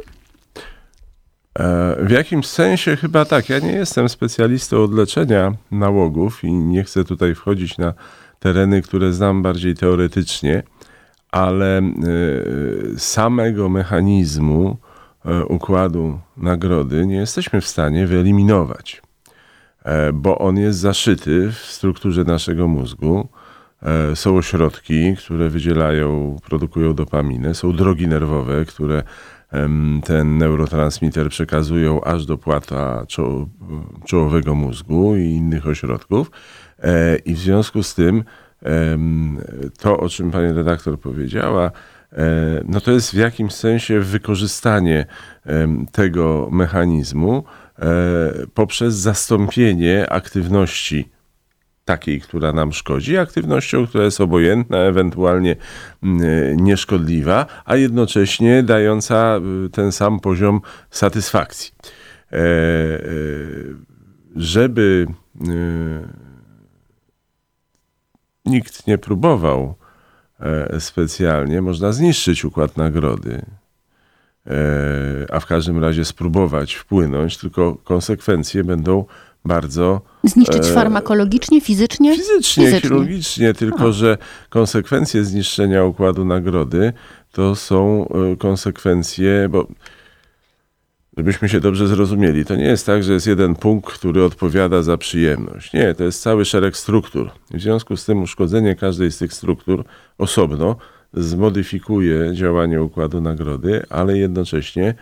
[1.59, 3.49] E, w jakimś sensie chyba tak.
[3.49, 7.95] Ja nie jestem specjalistą od leczenia nałogów i nie chcę tutaj wchodzić na
[8.39, 10.63] tereny, które znam bardziej teoretycznie,
[11.31, 11.83] ale e,
[12.97, 14.77] samego mechanizmu
[15.25, 19.03] e, układu nagrody nie jesteśmy w stanie wyeliminować,
[20.15, 23.29] bo on jest zaszyty w strukturze naszego mózgu.
[24.15, 29.03] Są ośrodki, które wydzielają, produkują dopaminę, są drogi nerwowe, które
[30.05, 33.07] ten neurotransmitter przekazują aż do płata
[34.07, 36.31] czołowego mózgu i innych ośrodków.
[36.83, 38.25] E, I w związku z tym
[39.79, 41.71] to, o czym pani redaktor powiedziała,
[42.13, 42.21] e,
[42.65, 45.07] no to jest w jakimś sensie wykorzystanie
[45.93, 47.45] tego mechanizmu
[47.79, 47.85] e,
[48.55, 51.09] poprzez zastąpienie aktywności
[51.89, 55.57] takiej, która nam szkodzi, aktywnością, która jest obojętna, ewentualnie
[56.03, 61.73] mm, nieszkodliwa, a jednocześnie dająca y, ten sam poziom satysfakcji.
[62.33, 62.41] E, e,
[64.37, 65.07] żeby
[65.49, 66.09] y,
[68.45, 69.75] nikt nie próbował
[70.41, 73.43] e, specjalnie, można zniszczyć układ nagrody,
[75.31, 79.05] a w każdym razie spróbować wpłynąć, tylko konsekwencje będą
[79.45, 80.01] bardzo.
[80.25, 82.17] Zniszczyć e, farmakologicznie, fizycznie?
[82.17, 82.81] Fizycznie, fizycznie.
[82.81, 83.93] chirurgicznie, tylko a.
[83.93, 86.93] że konsekwencje zniszczenia układu nagrody
[87.33, 89.67] to są e, konsekwencje, bo
[91.17, 94.97] żebyśmy się dobrze zrozumieli, to nie jest tak, że jest jeden punkt, który odpowiada za
[94.97, 95.73] przyjemność.
[95.73, 97.31] Nie, to jest cały szereg struktur.
[97.51, 99.85] W związku z tym uszkodzenie każdej z tych struktur
[100.19, 100.77] osobno
[101.15, 104.95] zmodyfikuje działanie układu nagrody, ale jednocześnie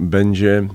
[0.00, 0.68] będzie e,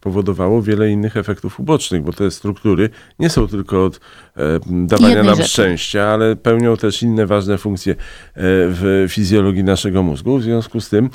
[0.00, 4.00] powodowało wiele innych efektów ubocznych, bo te struktury nie są tylko od
[4.36, 5.48] e, dawania nam rzeczy.
[5.48, 7.94] szczęścia, ale pełnią też inne ważne funkcje
[8.36, 10.38] w fizjologii naszego mózgu.
[10.38, 11.10] W związku z tym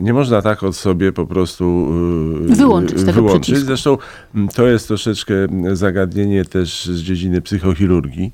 [0.00, 1.92] nie można tak od sobie po prostu
[2.40, 3.02] wyłączyć.
[3.04, 3.58] wyłączyć.
[3.58, 3.98] Zresztą
[4.54, 5.34] to jest troszeczkę
[5.72, 8.32] zagadnienie też z dziedziny psychochirurgii.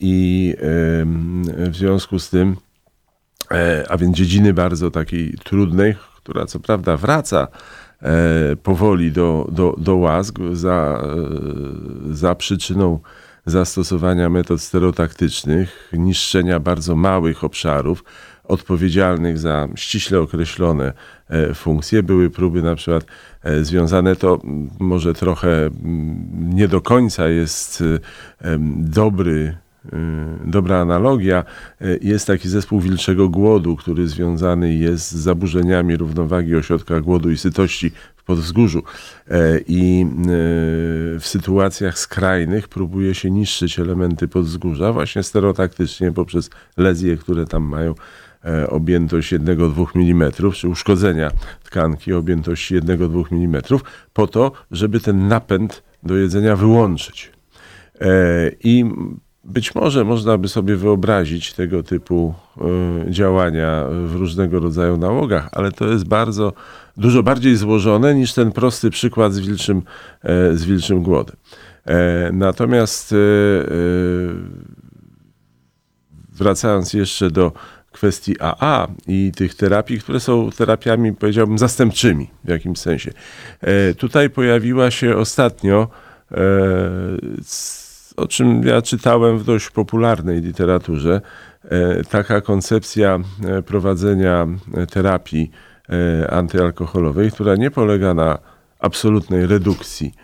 [0.00, 0.54] I
[1.70, 2.71] w związku z tym E,
[3.88, 7.48] a więc dziedziny bardzo takiej trudnej, która co prawda wraca
[8.02, 11.02] e, powoli do, do, do łask za,
[12.10, 12.98] e, za przyczyną
[13.46, 18.04] zastosowania metod stereotaktycznych, niszczenia bardzo małych obszarów
[18.44, 20.92] odpowiedzialnych za ściśle określone
[21.54, 22.02] funkcje.
[22.02, 23.04] Były próby na przykład
[23.62, 24.40] związane, to
[24.78, 25.70] może trochę
[26.32, 27.84] nie do końca jest
[28.78, 29.56] dobry
[30.44, 31.44] dobra analogia.
[32.00, 37.90] Jest taki zespół wilczego głodu, który związany jest z zaburzeniami równowagi ośrodka głodu i sytości
[38.16, 38.82] w podwzgórzu.
[39.68, 40.06] I
[41.20, 47.94] w sytuacjach skrajnych próbuje się niszczyć elementy podwzgórza właśnie stereotaktycznie poprzez lezje, które tam mają
[48.68, 51.30] objętość 1-2 mm, czy uszkodzenia
[51.64, 53.62] tkanki objętości 1-2 mm,
[54.12, 57.32] po to, żeby ten napęd do jedzenia wyłączyć.
[58.64, 58.84] I
[59.44, 62.34] być może można by sobie wyobrazić tego typu
[63.06, 66.52] y, działania w różnego rodzaju nałogach, ale to jest bardzo,
[66.96, 69.82] dużo bardziej złożone niż ten prosty przykład z wilczym,
[70.22, 71.36] e, z wilczym głodem.
[71.86, 73.16] E, natomiast e,
[76.32, 77.52] wracając jeszcze do
[77.92, 83.12] kwestii AA i tych terapii, które są terapiami, powiedziałbym, zastępczymi w jakimś sensie.
[83.98, 85.88] Tutaj pojawiła się ostatnio
[88.16, 91.20] o czym ja czytałem w dość popularnej literaturze,
[91.64, 95.50] e, taka koncepcja e, prowadzenia e, terapii
[96.30, 98.38] antyalkoholowej, która nie polega na
[98.78, 100.14] absolutnej redukcji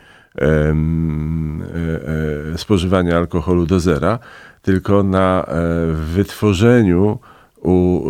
[2.57, 4.19] spożywania alkoholu do zera,
[4.63, 5.47] tylko na
[5.93, 7.19] wytworzeniu
[7.63, 8.05] u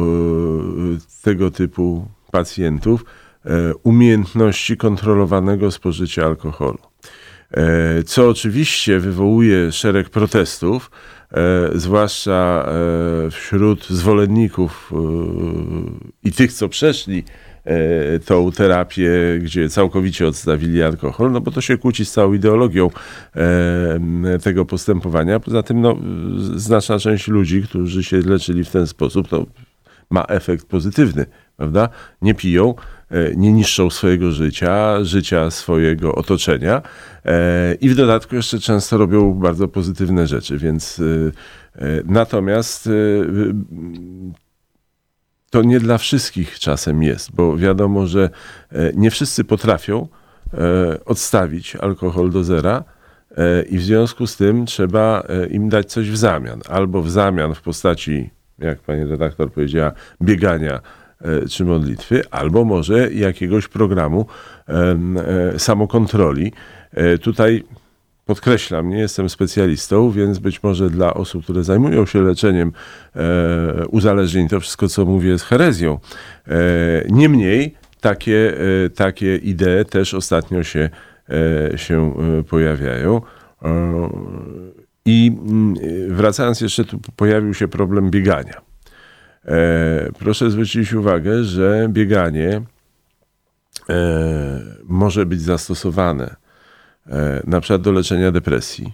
[1.23, 3.05] tego typu pacjentów
[3.83, 6.88] umiejętności kontrolowanego spożycia alkoholu.
[7.53, 10.91] E, co oczywiście wywołuje szereg protestów,
[11.33, 12.69] e, zwłaszcza
[13.27, 14.93] e, wśród zwolenników
[16.25, 17.25] i tych, co przeszli
[18.27, 19.11] tą terapię,
[19.43, 22.91] gdzie całkowicie odstawili alkohol, no bo to się kłóci z całą ideologią
[24.43, 25.41] tego postępowania.
[25.41, 25.97] Poza tym no,
[26.57, 29.47] znaczna część ludzi, którzy się leczyli w ten sposób, to
[30.11, 31.89] ma efekt pozytywny, prawda?
[32.23, 32.75] Nie piją,
[33.37, 36.83] nie niszczą swojego życia, życia swojego otoczenia
[37.25, 42.89] e, i w dodatku jeszcze często robią bardzo pozytywne rzeczy, więc e, natomiast
[45.51, 48.31] to nie dla wszystkich czasem jest, bo wiadomo, że
[48.95, 50.09] nie wszyscy potrafią
[51.05, 52.85] odstawić alkohol do zera
[53.71, 56.61] i w związku z tym trzeba im dać coś w zamian.
[56.69, 59.93] Albo w zamian w postaci, jak pani redaktor powiedziała,
[60.23, 61.08] biegania E,
[61.51, 64.27] czy modlitwy, albo może jakiegoś programu
[64.69, 66.53] e, samokontroli.
[66.93, 67.65] E, tutaj
[68.27, 72.73] podkreślam, nie jestem specjalistą, więc być może dla osób, które zajmują się leczeniem
[73.91, 75.99] uzależnień, to wszystko, co mówię, jest herezją.
[77.09, 78.55] Niemniej takie,
[78.95, 80.91] takie idee też ostatnio się,
[81.77, 82.15] się
[82.49, 83.21] pojawiają.
[85.05, 85.75] I mm,
[86.09, 88.68] wracając jeszcze, tu pojawił się problem biegania.
[89.49, 92.63] E, proszę zwrócić uwagę, że bieganie
[93.89, 96.37] e, może być zastosowane
[97.07, 98.93] e, na przykład do leczenia depresji,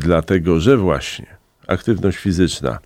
[0.00, 1.26] dlatego że właśnie
[1.66, 2.78] aktywność fizyczna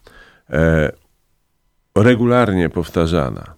[1.94, 3.55] regularnie powtarzana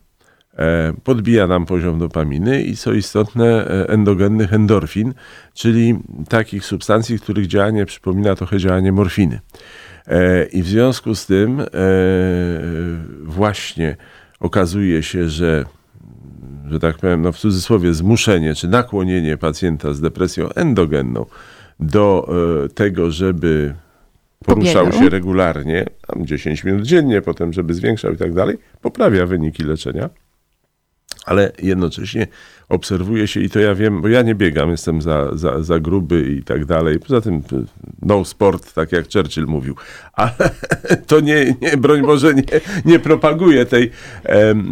[1.05, 5.14] podbija nam poziom dopaminy i co istotne endogennych endorfin,
[5.55, 9.40] czyli takich substancji, których działanie przypomina trochę działanie morfiny.
[10.11, 11.66] E, I w związku z tym e,
[13.23, 13.96] właśnie
[14.40, 15.64] okazuje się, że
[16.70, 21.27] że tak powiem, no w cudzysłowie zmuszenie czy nakłonienie pacjenta z depresją endogenną
[21.81, 22.29] do
[22.64, 23.75] e, tego, żeby
[24.44, 25.05] poruszał Pobiegał.
[25.05, 30.11] się regularnie, tam 10 minut dziennie, potem żeby zwiększał i tak dalej, poprawia wyniki leczenia
[31.27, 32.27] ale jednocześnie
[32.71, 36.37] obserwuje się i to ja wiem, bo ja nie biegam, jestem za, za, za gruby
[36.39, 36.99] i tak dalej.
[36.99, 37.43] Poza tym
[38.03, 39.75] no sport, tak jak Churchill mówił.
[40.13, 40.33] Ale
[41.07, 42.43] to nie, nie broń Boże, nie,
[42.85, 43.91] nie propaguje tej,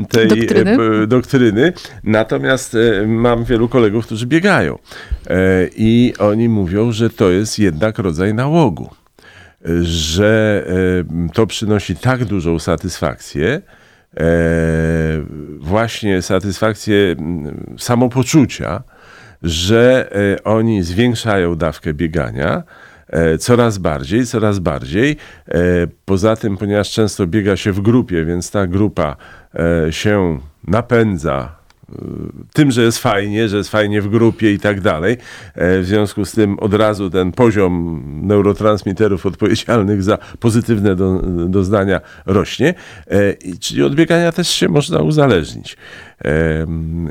[0.09, 0.79] tej doktryny.
[1.03, 1.73] E, doktryny.
[2.05, 4.79] Natomiast e, mam wielu kolegów, którzy biegają
[5.27, 8.91] e, i oni mówią, że to jest jednak rodzaj nałogu.
[9.83, 10.65] Że
[11.33, 13.63] to przynosi tak dużą satysfakcję,
[15.59, 17.17] właśnie satysfakcję
[17.79, 18.83] samopoczucia,
[19.43, 22.63] że e, oni zwiększają dawkę biegania
[23.09, 25.17] e, coraz bardziej, coraz bardziej.
[26.05, 29.17] Poza tym, ponieważ często biega się w grupie, więc ta grupa
[29.91, 31.58] się napędza
[32.53, 35.17] tym, że jest fajnie, że jest fajnie w grupie i tak dalej.
[35.55, 42.01] E, w związku z tym od razu ten poziom neurotransmiterów odpowiedzialnych za pozytywne do, doznania
[42.27, 42.75] rośnie.
[43.07, 45.77] E, czyli od biegania też się można uzależnić.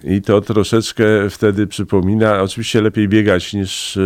[0.03, 3.97] I to troszeczkę wtedy przypomina, oczywiście lepiej biegać niż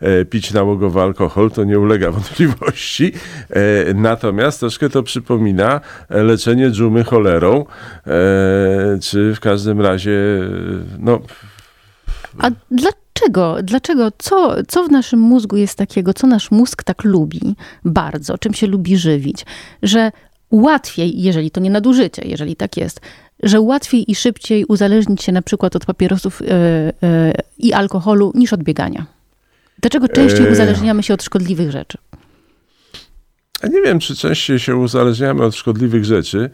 [0.00, 3.12] e, pić nałogowy alkohol, to nie ulega wątpliwości.
[3.50, 7.66] E, natomiast troszkę to przypomina leczenie dżumy cholerą,
[8.06, 8.10] e,
[9.02, 10.18] czy w każdym razie,
[10.98, 11.20] no.
[12.38, 12.50] A?
[12.70, 13.56] Dlaczego?
[13.62, 14.08] Dlaczego?
[14.18, 18.66] Co, co w naszym mózgu jest takiego, co nasz mózg tak lubi bardzo, czym się
[18.66, 19.46] lubi żywić,
[19.82, 20.12] że
[20.50, 23.00] łatwiej, jeżeli to nie nadużycie, jeżeli tak jest,
[23.42, 28.52] że łatwiej i szybciej uzależnić się na przykład od papierosów yy, yy, i alkoholu niż
[28.52, 29.06] od biegania?
[29.80, 30.52] Dlaczego częściej Eee.
[30.52, 31.98] uzależniamy się od szkodliwych rzeczy?
[33.62, 36.50] A nie wiem, czy częściej się uzależniamy od szkodliwych rzeczy,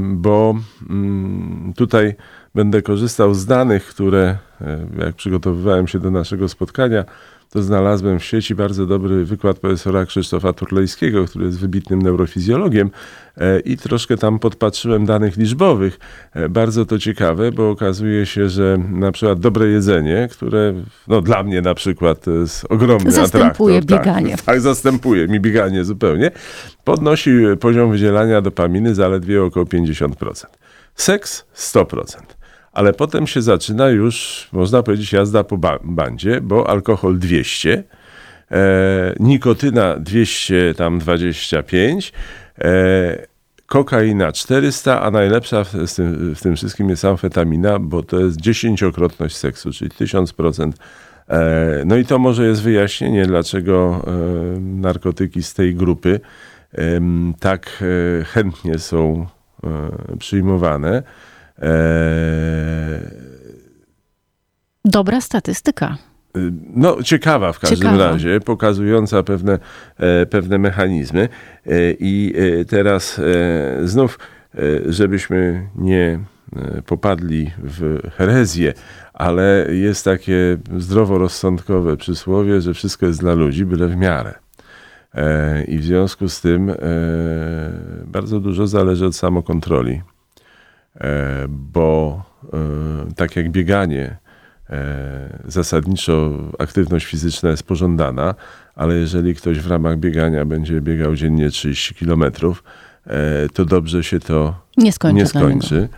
[0.00, 0.54] bo
[0.90, 2.14] mm, tutaj
[2.54, 7.04] będę korzystał z danych, które e, jak przygotowywałem się do naszego spotkania,
[7.50, 12.90] to znalazłem w sieci bardzo dobry wykład profesora Krzysztofa Turlejskiego, który jest wybitnym neurofizjologiem
[13.36, 15.98] e, i troszkę tam podpatrzyłem danych liczbowych.
[16.34, 20.74] E, Bardzo to ciekawe, bo okazuje się, że na przykład dobre jedzenie, które
[21.08, 23.98] no, dla mnie na przykład to jest ogromny Zastępuje atraktor.
[23.98, 24.36] bieganie.
[24.36, 26.30] Tak, tak, zastępuje mi bieganie zupełnie.
[26.84, 27.30] Podnosi
[27.60, 30.46] poziom wydzielania dopaminy zaledwie około 50%.
[30.94, 32.35] Seks 100%.
[32.76, 37.82] Ale potem się zaczyna już, można powiedzieć, jazda po ba- bandzie, bo alkohol 200,
[38.50, 42.12] e, nikotyna 225,
[42.58, 43.26] e,
[43.66, 49.36] kokaina 400, a najlepsza w, tym, w tym wszystkim jest amfetamina, bo to jest dziesięciokrotność
[49.36, 50.72] seksu, czyli 1000%.
[51.28, 54.10] E, no i to może jest wyjaśnienie, dlaczego e,
[54.60, 56.20] narkotyki z tej grupy
[57.40, 57.82] tak
[58.20, 59.26] e, chętnie są
[60.18, 61.02] przyjmowane.
[61.62, 63.00] E,
[64.84, 65.96] Dobra statystyka.
[66.74, 67.96] no, ciekawa w każdym Ciekawa.
[68.10, 69.58] razie, pokazująca pewne,
[69.96, 71.28] e, pewne mechanizmy.
[71.98, 72.34] I
[72.68, 73.20] teraz
[73.84, 74.18] znów,
[74.86, 76.20] żebyśmy nie
[76.86, 78.72] popadli w herezję,
[79.14, 84.34] ale jest takie zdroworozsądkowe przysłowie, że wszystko jest dla ludzi, byle w miarę.
[85.68, 86.72] I w związku z tym
[88.06, 90.02] bardzo dużo zależy od samokontroli,
[91.48, 94.16] bo e, tak jak bieganie,
[94.70, 98.34] e, zasadniczo aktywność fizyczna jest pożądana,
[98.74, 102.64] ale jeżeli ktoś w ramach biegania będzie biegał dziennie 30 kilometrów,
[103.06, 105.88] e, to dobrze się to Nie skończy nie skończy.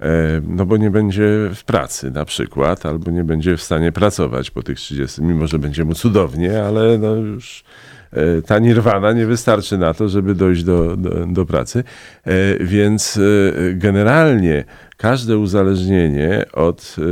[0.00, 4.50] E, No bo nie będzie w pracy na przykład, albo nie będzie w stanie pracować
[4.50, 7.97] po tych 30, mimo że będzie mu cudownie, ale no już e,
[8.46, 11.84] ta nirwana nie wystarczy na to, żeby dojść do, do, do pracy.
[12.24, 13.20] E, Więc e,
[13.74, 14.64] generalnie
[14.96, 17.02] każde uzależnienie od e,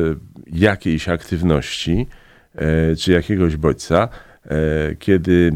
[0.52, 2.06] jakiejś aktywności
[2.54, 4.08] e, czy jakiegoś bodźca,
[4.44, 5.52] e, kiedy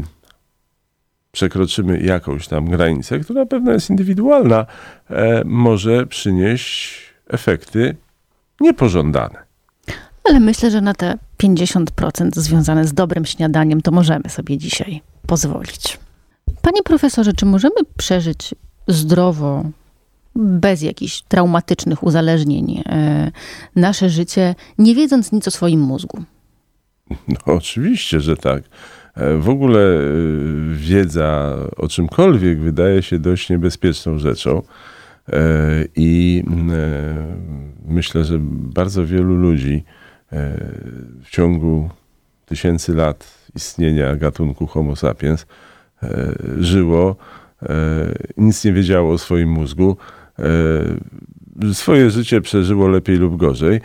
[1.31, 4.65] przekroczymy jakąś tam granicę, która pewna jest indywidualna,
[5.09, 6.99] e, może przynieść
[7.29, 7.95] efekty
[8.61, 9.39] niepożądane.
[10.23, 15.99] Ale myślę, że na te 50% związane z dobrym śniadaniem to możemy sobie dzisiaj pozwolić.
[16.61, 18.55] Panie profesorze, czy możemy przeżyć
[18.87, 19.63] zdrowo,
[20.35, 23.31] bez jakichś traumatycznych uzależnień, e,
[23.75, 26.23] nasze życie, nie wiedząc nic o swoim mózgu?
[27.09, 28.63] No, oczywiście, że tak.
[29.15, 29.99] E, W ogóle e,
[30.73, 34.61] wiedza o czymkolwiek wydaje się dość niebezpieczną rzeczą.
[35.95, 36.43] I
[37.85, 38.37] myślę, że
[38.79, 39.83] bardzo wielu ludzi
[41.23, 41.89] w ciągu
[42.45, 45.45] tysięcy lat istnienia gatunku Homo sapiens
[46.03, 47.15] e, żyło,
[47.63, 47.67] e,
[48.37, 49.97] nic nie wiedziało o swoim mózgu.
[50.39, 50.43] e,
[51.73, 53.81] Swoje życie przeżyło lepiej lub gorzej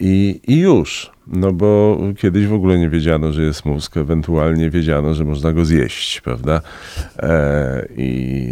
[0.00, 1.10] i, i już.
[1.26, 5.64] No bo kiedyś w ogóle nie wiedziano, że jest mózg, ewentualnie wiedziano, że można go
[5.64, 6.60] zjeść, prawda?
[7.96, 8.48] I,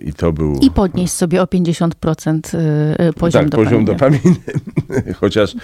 [0.00, 0.58] i to był.
[0.60, 3.70] I podnieść sobie o 50% y, y, poziom tak, dopaminy.
[3.70, 4.36] poziom dopaminy.
[5.20, 5.56] Chociaż,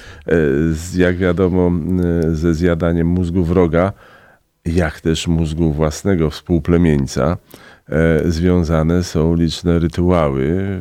[0.97, 1.73] jak wiadomo,
[2.33, 3.93] ze zjadaniem mózgu wroga,
[4.65, 7.37] jak też mózgu własnego współplemieńca,
[7.89, 10.79] e, związane są liczne rytuały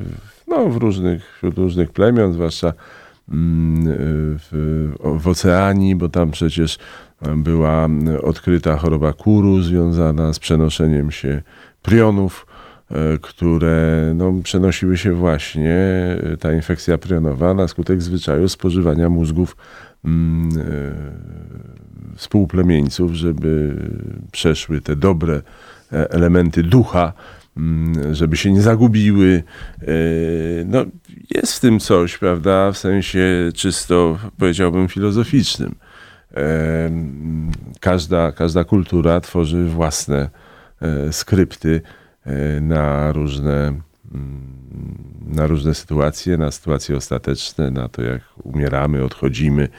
[0.48, 2.74] no, w różnych, wśród różnych plemion, zwłaszcza
[3.30, 3.84] mm,
[4.40, 6.78] w, w Oceanii, bo tam przecież
[7.36, 7.90] była
[8.24, 11.42] odkryta choroba kuru związana z przenoszeniem się
[11.82, 12.48] prionów,
[12.92, 15.76] e, które no, przenosiły się właśnie,
[16.34, 19.87] e, ta infekcja prionowa, na skutek zwyczaju spożywania mózgów e,
[22.16, 23.76] współplemieńców, żeby
[24.32, 25.42] przeszły te dobre
[25.94, 27.14] e, elementy ducha,
[27.58, 29.44] mm, żeby się nie zagubiły.
[29.82, 29.86] E,
[30.66, 30.86] No,
[31.36, 35.76] jest w tym coś, prawda, w sensie czysto, powiedziałbym, filozoficznym.
[36.36, 40.30] E, mm, Każda, każda kultura tworzy własne
[40.82, 41.82] e, skrypty
[42.26, 43.82] e, na różne, mm,
[45.28, 49.70] na różne sytuacje, na sytuacje ostateczne, na to, jak umieramy, odchodzimy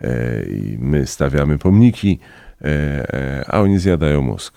[0.00, 2.18] e, i my stawiamy pomniki,
[2.62, 4.54] e, e, a oni zjadają mózg.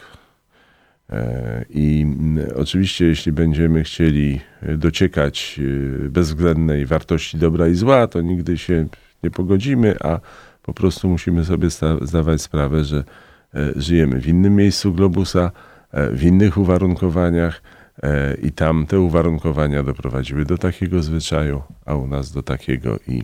[1.69, 4.41] I mm, oczywiście, jeśli będziemy chcieli
[4.77, 5.59] dociekać
[6.09, 8.87] bezwzględnej wartości dobra i zła, to nigdy się
[9.23, 10.19] nie pogodzimy, a
[10.63, 11.67] Po prostu musimy sobie
[12.01, 13.03] zdawać sprawę, że
[13.75, 15.51] żyjemy w innym miejscu globusa,
[15.93, 17.61] w innych uwarunkowaniach
[18.41, 23.23] i tam te uwarunkowania doprowadziły do takiego zwyczaju, a u nas do takiego i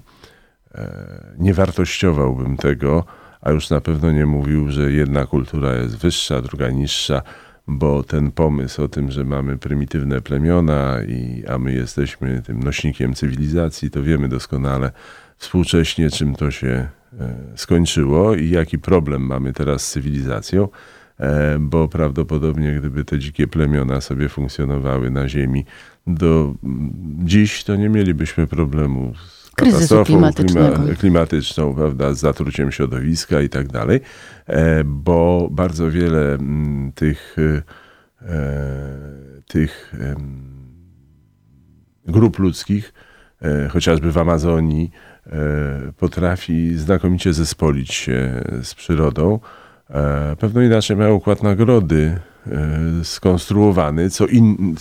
[1.37, 3.05] nie wartościowałbym tego,
[3.41, 7.21] a już na pewno nie mówił, że jedna kultura jest wyższa, druga niższa,
[7.67, 13.13] bo ten pomysł o tym, że mamy prymitywne plemiona, i, a my jesteśmy tym nośnikiem
[13.13, 14.91] cywilizacji, to wiemy doskonale
[15.37, 20.69] współcześnie, czym to się e, skończyło i jaki problem mamy teraz z cywilizacją, e,
[21.59, 25.65] bo prawdopodobnie gdyby te dzikie plemiona sobie funkcjonowały na Ziemi
[26.07, 26.53] do
[27.23, 29.13] dziś, to nie mielibyśmy problemu
[29.55, 30.79] katastrofą klimatycznego.
[30.99, 34.01] klimatyczną, prawda, z zatruciem środowiska i tak dalej,
[34.47, 37.35] e, bo bardzo wiele mm, tych,
[38.21, 38.41] e,
[39.47, 39.93] tych
[42.07, 42.93] grup ludzkich,
[43.41, 44.91] e, chociażby w Amazonii,
[45.97, 49.39] potrafi znakomicie zespolić się z przyrodą.
[50.39, 52.19] Pewno inaczej mają układ nagrody
[53.03, 54.75] skonstruowany, co in,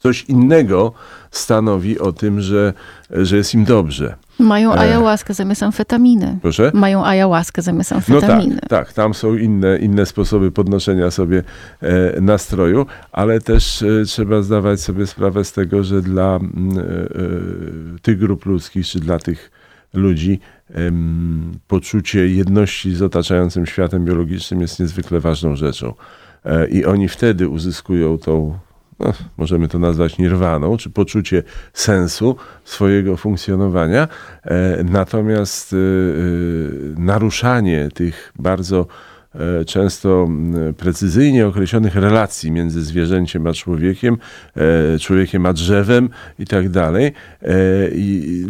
[0.00, 0.92] coś innego
[1.30, 2.72] stanowi o tym, że,
[3.10, 4.14] że jest im dobrze.
[4.38, 4.78] Mają e.
[4.78, 6.38] ayahuaskę zamiast amfetaminy.
[6.42, 6.70] Proszę?
[6.74, 8.54] Mają ayahuaskę zamiast amfetaminy.
[8.54, 11.42] No tak, tak, tam są inne, inne sposoby podnoszenia sobie
[11.82, 16.40] e, nastroju, ale też e, trzeba zdawać sobie sprawę z tego, że dla e, e
[18.02, 19.50] tych grup ludzkich, czy dla tych
[19.92, 20.40] ludzi
[21.68, 25.94] poczucie jedności z otaczającym światem biologicznym jest niezwykle ważną rzeczą.
[26.44, 28.58] E, I oni wtedy uzyskują tą
[29.00, 34.08] no, możemy to nazwać nirwaną, czy poczucie sensu swojego funkcjonowania.
[34.44, 35.76] E, natomiast e,
[37.00, 38.86] naruszanie tych bardzo
[39.66, 40.28] często
[40.76, 44.16] precyzyjnie określonych relacji między zwierzęciem a człowiekiem,
[45.00, 46.08] człowiekiem a drzewem
[46.38, 47.12] i tak dalej,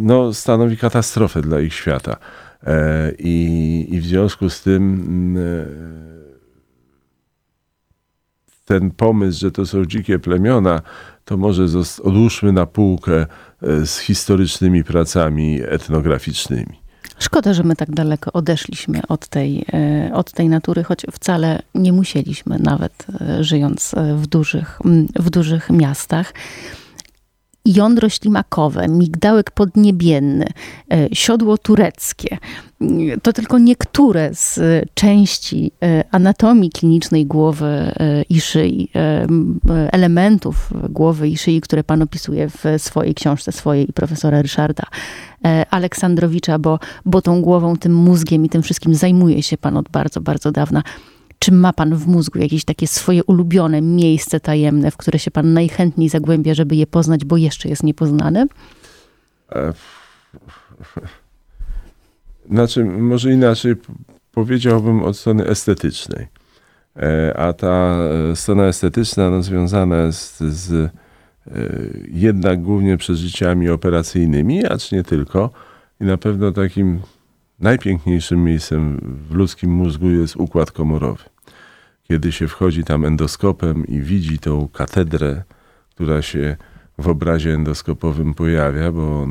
[0.01, 2.17] no, stanowi katastrofę dla ich świata.
[3.19, 5.37] I, i w związku z tym
[8.65, 10.81] ten pomysł, że to są dzikie plemiona,
[11.25, 11.65] to może
[12.03, 13.25] odłóżmy na półkę
[13.61, 16.80] e, z historycznymi pracami etnograficznymi.
[17.21, 21.93] Szkoda, że my tak daleko odeszliśmy od tej, e, od tej natury, choć wcale nie
[21.93, 24.79] musieliśmy, nawet e, żyjąc w dużych,
[25.15, 26.33] w dużych miastach
[27.65, 30.47] jądro ślimakowe, migdałek podniebienny,
[30.91, 32.37] e, siodło tureckie.
[33.23, 34.59] To tylko niektóre z
[34.93, 38.89] części e, anatomii klinicznej głowy e, i szyi,
[39.91, 44.83] elementów głowy i szyi, które pan opisuje w swojej książce, swojej i profesora Ryszarda
[45.69, 50.21] Aleksandrowicza, bo, bo tą głową, tym mózgiem i tym wszystkim zajmuje się pan od bardzo,
[50.21, 50.83] bardzo dawna.
[51.43, 55.53] Czy ma pan w mózgu jakieś takie swoje ulubione miejsce tajemne, w które się pan
[55.53, 58.47] najchętniej zagłębia, żeby je poznać, bo jeszcze jest niepoznane?
[59.51, 59.73] E,
[62.49, 63.75] znaczy, może inaczej
[64.31, 66.27] powiedziałbym od strony estetycznej.
[66.95, 67.97] E, a ta
[68.31, 70.91] e, strona estetyczna no, związana jest z
[72.11, 75.49] jednak głównie przeżyciami operacyjnymi, acz nie tylko.
[76.01, 76.99] I na pewno takim
[77.59, 81.30] najpiękniejszym miejscem w ludzkim mózgu jest układ komorowy
[82.11, 85.43] kiedy się wchodzi tam endoskopem i widzi tą katedrę,
[85.89, 86.57] która się
[86.97, 89.27] w obrazie endoskopowym pojawia, bo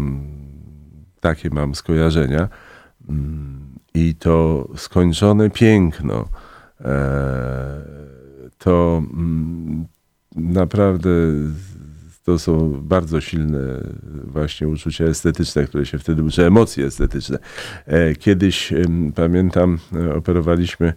[1.20, 2.48] takie mam skojarzenia,
[3.08, 3.60] mm,
[3.94, 6.28] i to skończone piękno,
[6.80, 7.82] e,
[8.58, 9.86] to mm,
[10.36, 11.10] naprawdę
[12.24, 13.58] to są bardzo silne
[14.24, 17.38] właśnie uczucia estetyczne, które się wtedy, czy emocje estetyczne.
[17.86, 18.72] E, kiedyś
[19.14, 20.92] pamiętam, e, operowaliśmy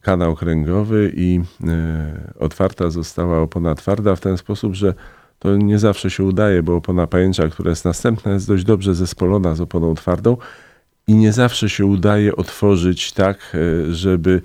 [0.00, 4.94] kanał kręgowy i e, otwarta została opona twarda w ten sposób, że
[5.38, 9.54] to nie zawsze się udaje, bo opona pajęcza, która jest następna, jest dość dobrze zespolona
[9.54, 10.36] z oponą twardą
[11.06, 14.42] i nie zawsze się udaje otworzyć tak, e, żeby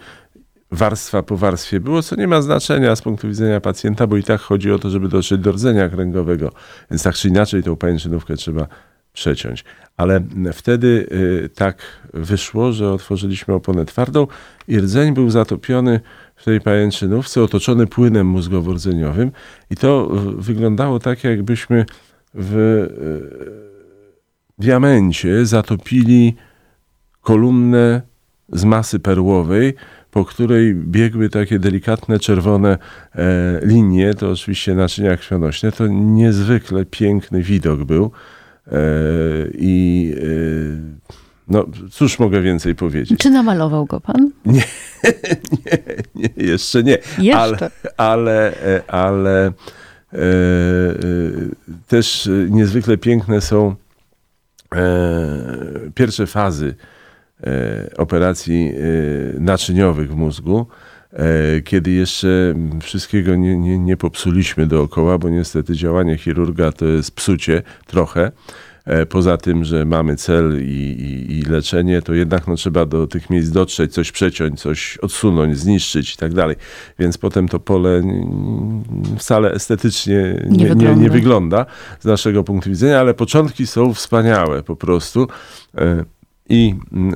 [0.71, 4.41] warstwa po warstwie było, co nie ma znaczenia z punktu widzenia pacjenta, bo i tak
[4.41, 6.51] chodzi o to, żeby dotrzeć do rdzenia kręgowego.
[6.91, 8.67] Więc tak czy inaczej tą pajęczynówkę trzeba
[9.13, 9.63] przeciąć.
[9.97, 11.07] Ale wtedy
[11.45, 11.77] y, tak
[12.13, 14.27] wyszło, że otworzyliśmy oponę twardą
[14.67, 15.99] i rdzeń był zatopiony
[16.35, 19.31] w tej pajęczynówce, otoczony płynem mózgowo-rdzeniowym
[19.69, 20.07] i to
[20.37, 21.85] wyglądało tak, jakbyśmy
[22.33, 23.73] w y,
[24.59, 26.35] diamencie zatopili
[27.21, 28.01] kolumnę
[28.49, 29.73] z masy perłowej,
[30.11, 32.77] po której biegły takie delikatne czerwone
[33.15, 35.71] e, linie, to oczywiście naczynia krwionośne.
[35.71, 38.11] To niezwykle piękny widok był.
[38.67, 38.77] E,
[39.53, 41.03] I e,
[41.47, 43.19] no, cóż mogę więcej powiedzieć?
[43.19, 44.31] Czy namalował go pan?
[44.45, 44.63] Nie,
[46.15, 46.97] nie, nie jeszcze nie.
[47.19, 47.35] Jeszcze?
[47.37, 49.53] Ale, ale, e, ale e,
[51.87, 53.75] też niezwykle piękne są
[54.75, 54.85] e,
[55.95, 56.75] pierwsze fazy
[57.43, 58.73] e, operacji
[59.39, 60.67] naczyniowych w mózgu,
[61.63, 67.61] kiedy jeszcze wszystkiego nie, nie, nie popsuliśmy dookoła, bo niestety działanie chirurga to jest psucie
[67.87, 68.31] trochę.
[68.85, 73.07] E, Poza tym, że mamy cel i, i, i leczenie, to jednak no, trzeba do
[73.07, 76.55] tych miejsc dotrzeć, coś przeciąć, coś odsunąć, zniszczyć i tak dalej.
[76.99, 78.01] Więc potem to pole
[79.17, 81.09] wcale estetycznie nie, nie, nie, wygląda.
[81.09, 81.65] wygląda
[81.99, 85.27] z naszego punktu widzenia, ale początki są wspaniałe po prostu.
[86.49, 87.15] I mm,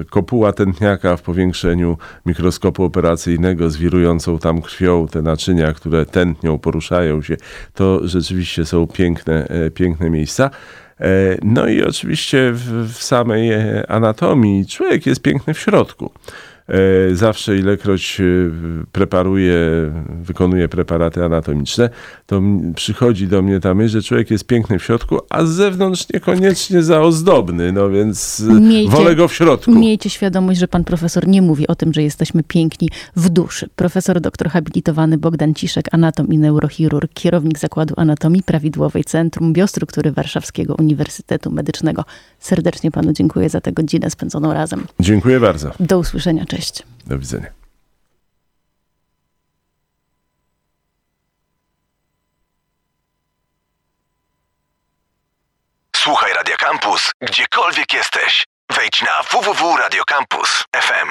[0.00, 6.58] e, kopuła tętniaka w powiększeniu mikroskopu operacyjnego z wirującą tam krwią, te naczynia, które tętnią,
[6.58, 7.36] poruszają się,
[7.74, 10.50] to rzeczywiście są piękne, e, piękne miejsca.
[11.00, 13.50] E, No i oczywiście w, w samej
[13.88, 16.10] anatomii człowiek jest piękny w środku.
[16.68, 18.24] E, Zawsze ilekroć e,
[18.92, 19.56] preparuję,
[20.22, 21.90] wykonuję preparaty anatomiczne,
[22.26, 22.42] to
[22.74, 26.82] przychodzi do mnie ta myśl, że człowiek jest piękny w środku, a z zewnątrz niekoniecznie
[26.82, 29.70] za ozdobny, no więc e, Miejcie- wolę go w środku.
[29.74, 33.68] Miejcie świadomość, że pan profesor nie mówi o tym, że jesteśmy piękni w duszy.
[33.76, 40.74] Profesor doktor habilitowany Bogdan Ciszek, anatom i neurochirurg, kierownik Zakładu Anatomii Prawidłowej Centrum Biostruktury Warszawskiego
[40.78, 42.04] Uniwersytetu Medycznego.
[42.38, 44.86] Serdecznie panu dziękuję za tę godzinę spędzoną razem.
[45.00, 45.70] Dziękuję bardzo.
[45.80, 46.82] Do usłyszenia, cześć.
[47.06, 47.50] Do widzenia.
[55.96, 58.44] Słuchaj Radio Campus, gdziekolwiek jesteś.
[58.70, 61.08] Wejdź na www.radiocampus.fm.